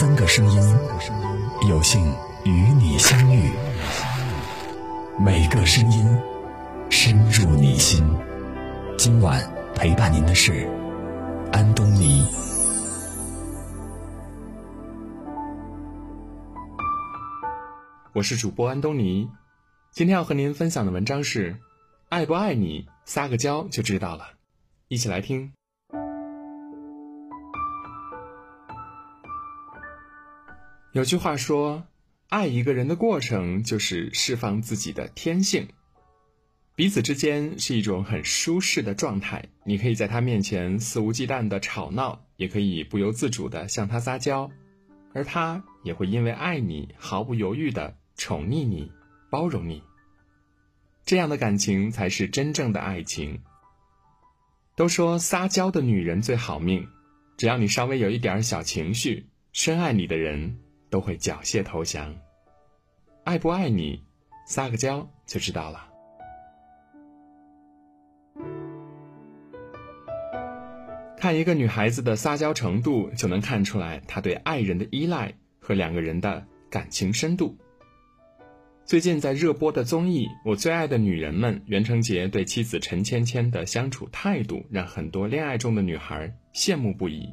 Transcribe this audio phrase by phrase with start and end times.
[0.00, 0.62] 三个声音，
[1.68, 2.00] 有幸
[2.44, 3.50] 与你相遇。
[5.18, 6.06] 每个声音
[6.88, 8.08] 深入你心。
[8.96, 9.42] 今晚
[9.74, 10.68] 陪伴您的是
[11.50, 12.24] 安东尼。
[18.12, 19.28] 我是主播安东尼。
[19.90, 21.58] 今天要和您分享的文章是：
[22.08, 24.28] 爱不爱你，撒个娇就知道了。
[24.86, 25.57] 一起来听。
[30.98, 31.86] 有句话说，
[32.28, 35.68] 爱一个人的过程就是释放自己的天性，
[36.74, 39.44] 彼此之间是一种很舒适的状态。
[39.62, 44.50] 你可以在他面前肆无忌惮的吵闹，也可以不由自主的向他撒娇，
[45.14, 48.90] 而他也会因为爱你毫不犹豫的宠溺你、
[49.30, 49.84] 包容你。
[51.04, 53.40] 这样的感情才是真正的爱情。
[54.74, 56.88] 都说撒娇的女人最好命，
[57.36, 60.58] 只要你稍微有一点小情绪，深爱你的人。
[60.90, 62.14] 都会缴械投降。
[63.24, 64.04] 爱不爱你，
[64.46, 65.86] 撒个娇就知道了。
[71.16, 77.56] 看一个女孩子的撒娇程度，就能看出来她对爱人的依赖和两个人的感情深度。
[78.84, 87.28] 最近在热播的综艺《我最爱的女人们》，袁成杰对妻子陈芊芊的相处态度，让很多恋爱中的女孩羡慕不已。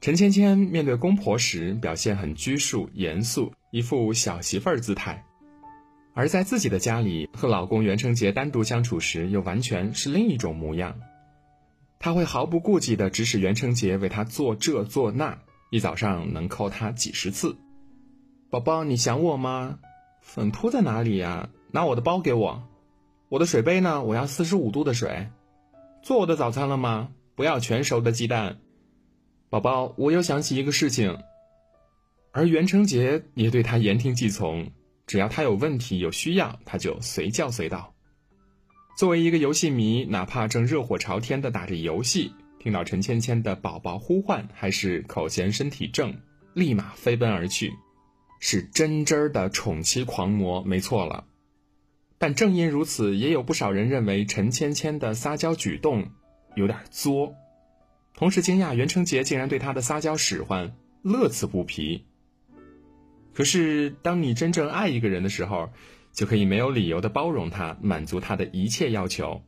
[0.00, 5.22] 陈芊芊面对公婆时表现很拘束严肃，一副小媳妇儿姿态；
[6.14, 10.98] 而在自己的家里和老公袁成杰单独相处时，又完全是另一种模样。
[11.98, 15.38] 她会毫不顾忌地指使袁成杰为她做这做那，
[15.70, 17.58] 一早上能扣他几十次。
[18.48, 19.80] 宝宝，你想我吗？
[20.22, 21.50] 粉扑在哪里呀？
[21.72, 22.62] 拿我的包给我。
[23.28, 24.02] 我的水杯呢？
[24.02, 25.28] 我要四十五度的水。
[26.02, 27.10] 做我的早餐了吗？
[27.34, 28.56] 不要全熟的鸡蛋。
[29.50, 31.18] 宝宝，我又想起一个事情，
[32.30, 34.70] 而袁成杰也对他言听计从，
[35.08, 37.92] 只要他有问题有需要，他就随叫随到。
[38.96, 46.16] 作为一个游戏迷，哪怕正热火朝天的打着游戏，听到陈芊芊的宝宝呼唤，还是口嫌身体正，
[46.54, 47.72] 立马飞奔而去，
[48.38, 51.24] 是真真儿的宠妻狂魔，没错了。
[52.18, 56.06] 但正因如此，也有不少人认为陈芊芊的撒娇举动
[56.54, 57.34] 有点作。
[58.14, 62.04] 同时惊讶袁成杰竟然对他的撒娇使唤乐此不疲。
[63.32, 65.70] 可是当你真正爱一个人的时候，
[66.12, 69.42] 就可以没有理由的包容他，满足他的一切要求。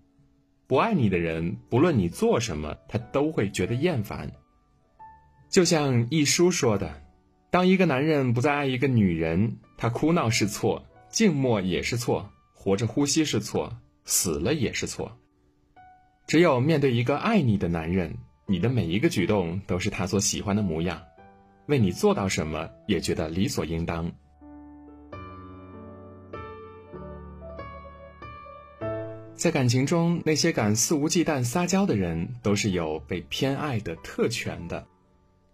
[0.67, 4.33] 不爱你的人，不论你做什么，他都会觉得厌烦。
[5.51, 7.03] 就像一书说的
[7.51, 15.19] ：“当一个男人不再爱一个女人，他哭闹是错，静默也是错，活着呼吸是错，死了也是错。
[16.27, 18.17] 只有面对一个爱你的男人。”
[18.47, 21.03] 你的每一个举动都是他所喜欢的模样，
[21.67, 24.11] 为你做到什么也觉得理所应当。
[29.35, 34.87] 在感情中，那些敢肆无忌惮撒娇的人，都是有被偏爱的特权的。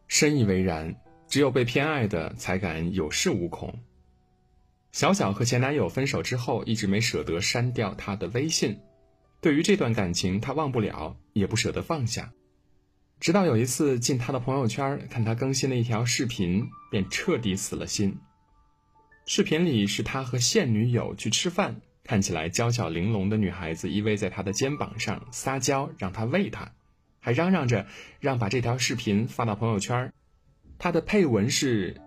[0.09, 0.95] 深以为然，
[1.27, 3.79] 只有被偏爱的才敢有恃无恐。
[4.93, 8.79] 小小和前男友分手之后，一直没舍得删掉他的微信，
[9.41, 12.33] 对于这段感情，他忘不了，也不舍得放下。
[13.21, 18.19] 直到有一次进他的朋友圈看他更新的一条视频，便彻底死了心。
[19.27, 26.73] 视频里是他和现女友去吃饭，看起来娇小玲珑的女孩子依偎在他的肩膀上撒娇，让他喂她，
[27.19, 27.87] 还嚷嚷着
[28.21, 30.13] 让把这条视频发到朋友圈。
[30.79, 32.01] 他的配文是：“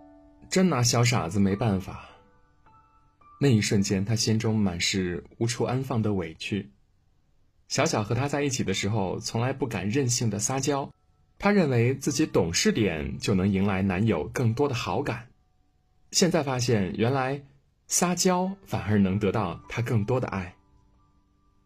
[0.50, 2.10] 真拿小傻子没办法。”
[3.42, 6.72] 那一瞬间，他心中满是无处安放的委屈。
[7.68, 10.90] 小小和他在一起的时候，从来不敢任性的撒娇。
[11.42, 15.28] 她认为自己懂事点就能迎来男友更多的好感，
[16.12, 17.42] 现在发现原来
[17.88, 20.54] 撒娇反而能得到他更多的爱。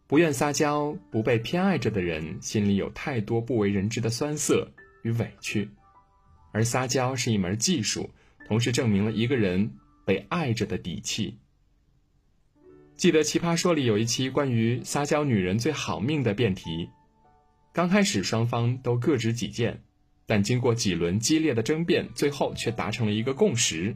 [0.06, 4.72] 不愿撒娇、不被偏爱着的人，心里有太多不为人知的酸涩
[5.02, 5.68] 与委屈，
[6.52, 8.08] 而撒娇是一门技术，
[8.48, 9.72] 同时证明了一个人
[10.06, 11.36] 被爱着的底气。
[12.96, 16.88] 记得《奇葩说》里有一期关于撒娇女人最好命的辩题。
[17.76, 19.82] 刚开始双方都各执己见，
[20.24, 23.94] 但经过几轮激烈的争辩，最后却达成了一个共识。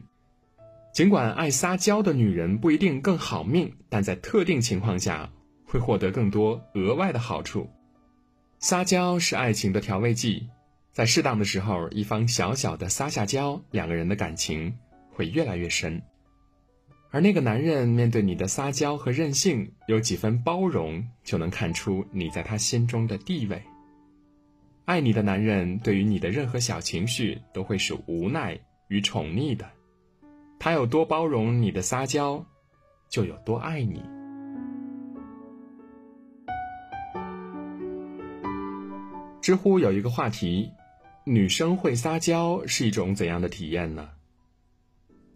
[0.93, 5.31] 尽管爱撒娇的女人不一定更好命，但在特定情况下
[5.65, 7.71] 会获得更多额外的好处。
[8.59, 10.47] 撒娇是爱情的调味剂，
[10.91, 14.75] 在适当的时候，一方小小的撒下娇，两个人的感情
[15.11, 16.03] 会越来越深。
[17.09, 23.59] 而那个男人面对你的撒娇和任性，有几分包容，就能看出你在他心中的地位。
[24.91, 28.59] 爱你的男人，对于你的任何小情绪都会是无奈
[28.89, 29.65] 与宠溺的。
[30.59, 32.45] 他有多包容你的撒娇，
[33.07, 34.03] 就有多爱你。
[39.41, 40.69] 知乎有一个话题：
[41.23, 44.09] 女生会撒娇是一种怎样的体验呢？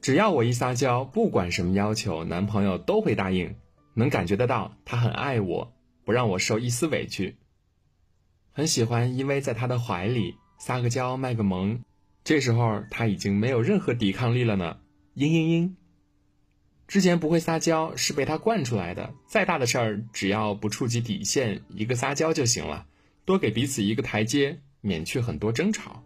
[0.01, 3.55] 只要我一撒娇，不管什么要求，男朋友都会答应，
[3.93, 5.71] 能感觉得到他很爱我，
[6.03, 7.37] 不让我受一丝委屈。
[8.57, 11.81] 很喜欢依偎在他的怀里，撒个娇，卖个萌，
[12.23, 14.77] 这时候他已经没有任何抵抗力了呢。
[15.17, 15.73] 嘤嘤嘤。
[16.87, 22.85] 之前不会撒娇是被他惯出来的，再大的事儿只要不触及底线，一个撒娇就行了，
[23.25, 26.01] 多给彼此一个台阶，免去很多争吵。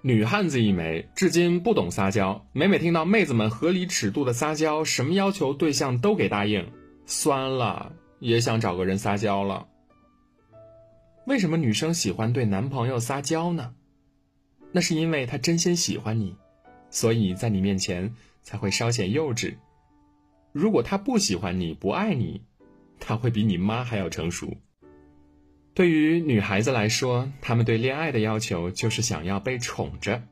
[0.00, 2.46] 女汉子一枚，至今不懂撒娇。
[2.52, 6.70] 每每听到妹子们合理尺度的撒娇，什么要求对象都给答应，
[7.04, 9.66] 酸了，也想找个人撒娇了。
[11.26, 13.74] 为什么女生喜欢对男朋友撒娇呢？
[14.72, 16.36] 那是因为她真心喜欢你，
[16.90, 19.54] 所以在你面前才会稍显幼稚。
[20.52, 22.42] 如果他不喜欢你，不爱你，
[23.00, 24.56] 他会比你妈还要成熟。
[25.74, 30.22] 对于女孩子来说，她们对恋爱的要求就是想要被宠着，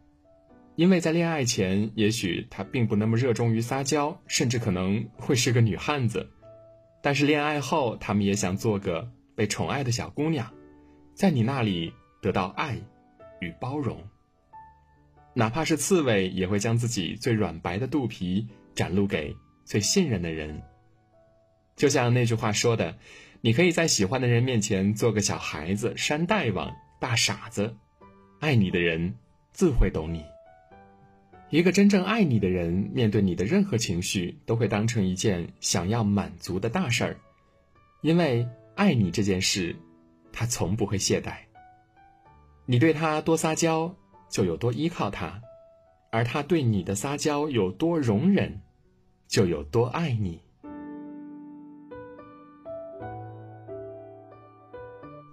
[0.76, 6.28] 因为在恋爱前，也许她并不那么热衷于撒娇，甚至可能会是个女汉子。
[7.02, 10.52] 但是恋爱后，她们也想做个被宠爱的小姑娘，
[11.14, 12.78] 在你那里得到爱
[13.40, 14.02] 与包容。
[15.34, 20.62] 哪怕是刺猬，也会将自己最软白的肚皮展露给最信任的人。
[21.76, 22.96] 就像那句话说的。
[23.42, 27.74] 你可以在喜欢的人面前做个小孩子、山大王、大傻子，
[28.38, 29.14] 爱你的人
[29.50, 30.22] 自会懂你。
[31.48, 37.16] 一个真正爱你的人，面对你的任何情绪，都会当成一件想要满足的大事儿，
[38.02, 39.74] 因为爱你这件事，
[40.40, 41.34] 他从不会懈怠。
[42.64, 43.94] 你对他多撒娇，
[44.30, 45.42] 就有多依靠他；
[46.10, 48.62] 而他对你的撒娇有多容忍，
[49.28, 50.40] 就有多爱你。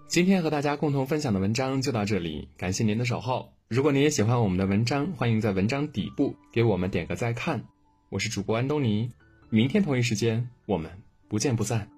[0.09, 3.54] 今天和大家共同分享的文章就到这里，感谢您的守候。
[3.69, 7.63] 如果您也喜欢我们的文章，欢迎在文章底部给我们点个再看。
[8.09, 9.09] 我是主播安东尼，
[9.50, 10.92] 明天同一时间我们
[11.30, 11.96] 不见不散。